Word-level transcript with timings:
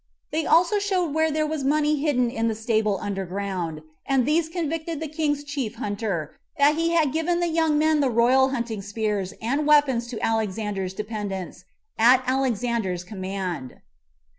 They 0.31 0.47
also 0.47 0.79
showed 0.79 1.13
where 1.13 1.29
there 1.29 1.45
was 1.45 1.63
money 1.63 1.97
hidden 2.01 2.31
in 2.31 2.47
the 2.47 2.55
stable 2.55 2.97
under 3.03 3.23
ground; 3.23 3.83
and 4.03 4.25
these 4.25 4.49
convicted 4.49 4.99
the 4.99 5.07
king's 5.07 5.43
chief 5.43 5.75
hunter, 5.75 6.35
that 6.57 6.73
he 6.73 6.89
had 6.89 7.11
given 7.13 7.39
the 7.39 7.47
young 7.47 7.77
men 7.77 7.99
the 7.99 8.09
royal 8.09 8.49
hunting 8.49 8.81
spears 8.81 9.31
and 9.43 9.67
weapons 9.67 10.07
to 10.07 10.19
Alexander's 10.19 10.95
dependents, 10.95 11.65
at 11.99 12.23
Alexander's 12.25 13.03
command. 13.03 13.79